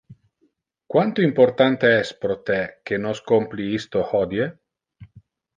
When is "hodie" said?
4.15-4.53